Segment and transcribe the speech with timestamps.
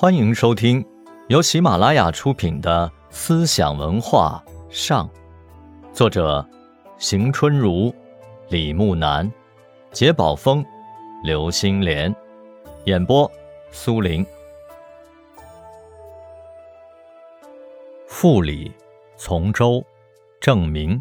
[0.00, 0.82] 欢迎收听
[1.28, 5.06] 由喜马拉雅出品的《思想文化上》，
[5.92, 6.48] 作者
[6.96, 7.94] 邢春如、
[8.48, 9.30] 李木南、
[9.92, 10.64] 杰宝峰、
[11.22, 12.16] 刘星莲，
[12.86, 13.30] 演播
[13.72, 14.24] 苏林。
[18.08, 18.72] 复礼、
[19.18, 19.84] 从周、
[20.40, 20.98] 正明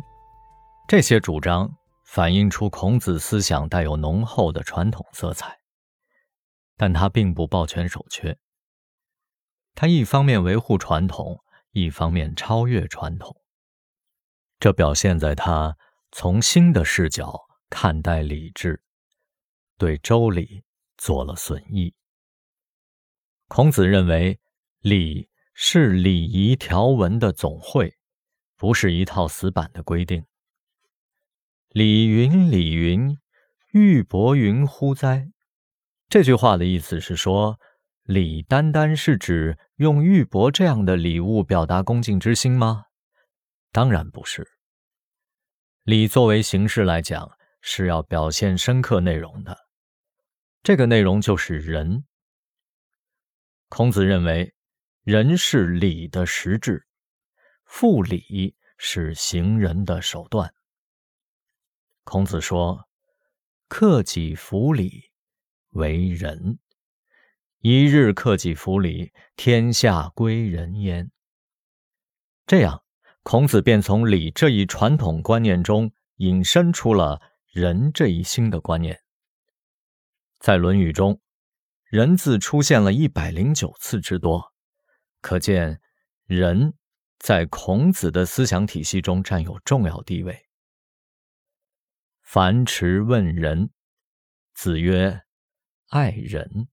[0.90, 1.72] 这些主张，
[2.04, 5.58] 反映出孔子思想带有浓厚的传统色彩，
[6.76, 8.38] 但他并不抱拳守缺。
[9.80, 13.40] 他一方面维护传统，一方面超越传统。
[14.60, 15.78] 这表现在他
[16.12, 18.84] 从新的视角看待礼制，
[19.78, 20.66] 对周礼
[20.98, 21.96] 做了损益。
[23.48, 24.42] 孔子认为，
[24.82, 27.96] 礼是礼仪条文的总汇，
[28.58, 30.26] 不是一套死板的规定。
[31.70, 33.18] 礼云礼云，
[33.72, 35.30] 玉帛云乎哉？
[36.10, 37.58] 这句话的意思是说。
[38.10, 42.86] 礼单单是指用玉帛这样的礼物表达恭敬之心吗？
[43.72, 44.50] 当然不是。
[45.84, 47.30] 礼作为形式来讲，
[47.62, 49.56] 是要表现深刻内容的。
[50.64, 52.04] 这个内容就是仁。
[53.68, 54.56] 孔子认为，
[55.04, 56.88] 仁是礼的实质，
[57.64, 60.52] 复礼是行仁的手段。
[62.06, 62.90] 孔子说
[63.70, 65.12] ：“克己复礼，
[65.74, 66.58] 为仁。”
[67.62, 71.12] 一日克己复礼，天下归仁焉。
[72.48, 72.84] 这样，
[73.22, 79.02] 孔子便从礼这一传统观念中引申出了仁这一新的观念。
[80.40, 81.20] 在《论语》中
[81.84, 84.54] ，“仁”字出现了一百零九次之多，
[85.20, 85.82] 可见
[86.28, 86.74] 仁
[87.18, 90.46] 在孔子的思想体系中占有重要地位。
[92.22, 93.70] 樊迟问仁，
[94.54, 95.24] 子曰
[95.92, 96.70] ：“爱人。”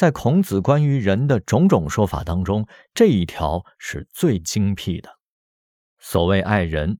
[0.00, 5.10] 在孔子关于人的种种说法当中，这一条是最精辟的。
[5.98, 6.98] 所谓爱人，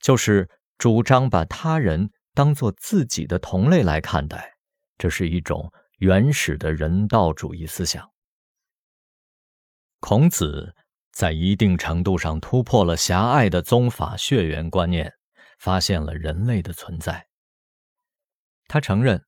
[0.00, 4.56] 就是主张把他人当做自己的同类来看待，
[4.98, 8.10] 这是一种原始的人道主义思想。
[10.00, 10.74] 孔子
[11.12, 15.14] 在一定程度上突破了狭隘的宗法血缘观念，
[15.60, 17.28] 发现了人类的存在。
[18.66, 19.24] 他承认，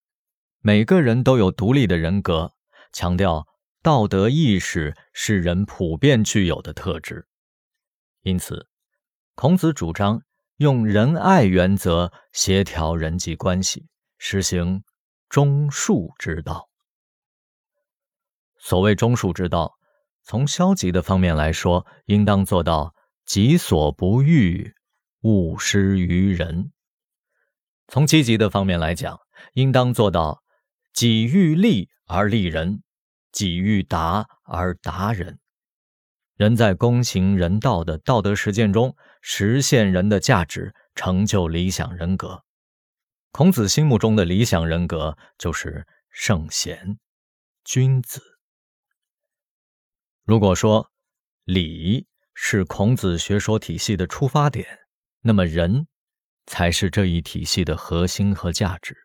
[0.59, 2.55] 每个人都有独立的人格。
[2.93, 3.47] 强调
[3.83, 7.27] 道德意识是人普遍具有的特质，
[8.23, 8.69] 因此，
[9.35, 10.23] 孔子主张
[10.59, 13.89] 用仁爱原则协调人际关系，
[14.19, 14.85] 实行
[15.29, 16.69] 忠恕之道。
[18.59, 19.75] 所谓忠恕之道，
[20.23, 24.75] 从消极的方面来说，应当做到己所不欲，
[25.23, 26.71] 勿施于人；
[27.89, 29.19] 从积极的方面来讲，
[29.55, 30.45] 应当做到
[30.93, 31.89] 己欲利。
[32.07, 32.83] 而利人，
[33.31, 35.39] 己欲达而达人。
[36.37, 42.43] 人在公行人道的道德实践中，实现人的价值，成就理想人格。
[43.31, 46.99] 孔子心目中的理想人格，就是圣贤、
[47.65, 48.21] 君子。
[50.25, 50.91] 如果说
[51.45, 54.67] 礼是孔子学说体系的出发点，
[55.21, 55.87] 那么仁
[56.47, 58.97] 才是这一体系的核心和价值。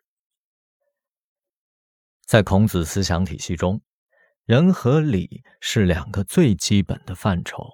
[2.28, 3.80] 在孔子思想体系中，
[4.44, 7.66] 仁和礼是两个最基本的范畴。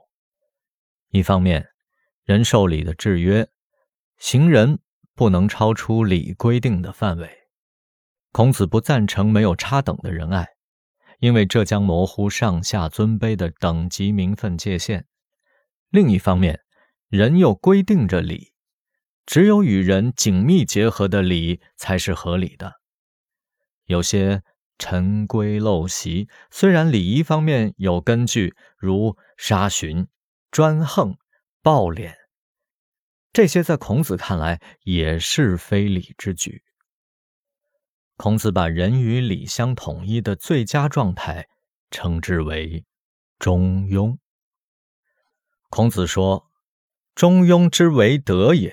[1.09, 1.71] 一方面，
[2.23, 3.49] 仁受礼的制约，
[4.17, 4.79] 行人
[5.17, 7.29] 不能超出礼规定的范围。
[8.31, 10.47] 孔子不赞成没有差等的仁爱，
[11.19, 15.05] 因为这将模糊上下尊卑的等级名分界限。
[15.91, 16.61] 另一方面，
[17.09, 18.53] 人又规定着礼，
[19.27, 22.84] 只有与人紧密结合的礼才是合理的。
[23.87, 24.43] 有些
[24.79, 30.07] 陈规陋习，虽然礼仪方面有根据，如杀寻、
[30.51, 31.17] 专横、
[31.63, 32.15] 暴敛，
[33.33, 36.63] 这些在孔子看来也是非礼之举。
[38.17, 41.49] 孔子把人与礼相统一的最佳状态，
[41.91, 42.85] 称之为
[43.39, 44.17] 中庸。
[45.69, 46.51] 孔子说
[47.17, 48.73] ：“中庸之为德也，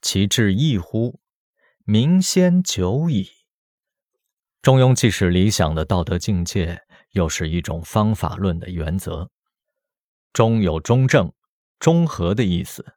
[0.00, 1.20] 其志异乎？
[1.84, 3.28] 民先久矣。”
[4.64, 6.80] 中庸既是理想的道德境界，
[7.10, 9.30] 又是一种方法论的原则。
[10.32, 11.30] 中有中正、
[11.78, 12.96] 中和的意思，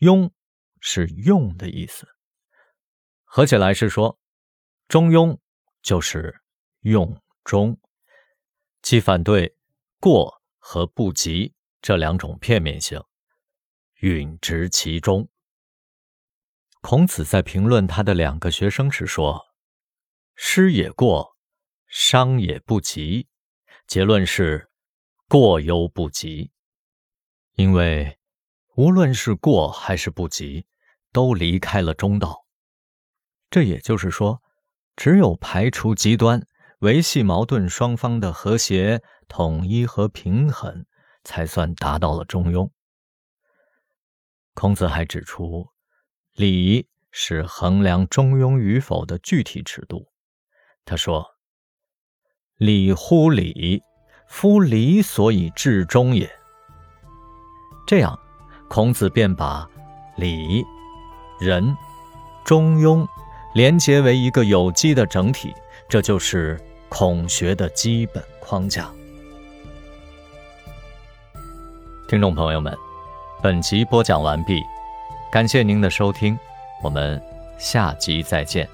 [0.00, 0.30] 庸
[0.80, 2.08] 是用的意思。
[3.24, 4.18] 合起来是说，
[4.88, 5.36] 中庸
[5.82, 6.40] 就是
[6.80, 7.78] 用中，
[8.80, 9.54] 既反对
[10.00, 12.98] 过和不及这两种片面性，
[14.00, 15.28] 允执其中。
[16.80, 19.51] 孔子在评论他的两个学生时说。
[20.44, 21.36] 失也过，
[21.86, 23.28] 伤也不及，
[23.86, 24.68] 结论是
[25.28, 26.50] 过犹不及。
[27.54, 28.18] 因为
[28.74, 30.66] 无论是过还是不及，
[31.12, 32.44] 都离开了中道。
[33.50, 34.42] 这也就是说，
[34.96, 36.44] 只有排除极端，
[36.80, 40.84] 维系矛盾双方的和谐、统一和平衡，
[41.22, 42.68] 才算达到了中庸。
[44.54, 45.70] 孔子还指出，
[46.32, 50.11] 礼是衡量中庸与否的具体尺度。
[50.84, 51.24] 他说
[52.58, 53.82] ：“礼乎礼，
[54.26, 56.30] 夫礼所以治中也。”
[57.86, 58.18] 这样，
[58.68, 59.68] 孔子便把
[60.16, 60.64] 礼、
[61.40, 61.76] 仁、
[62.44, 63.06] 中庸
[63.54, 65.54] 连结为一个有机的整体，
[65.88, 68.90] 这就是孔学的基本框架。
[72.08, 72.76] 听众朋友们，
[73.42, 74.62] 本集播讲完毕，
[75.30, 76.38] 感谢您的收听，
[76.82, 77.22] 我们
[77.58, 78.68] 下集再见。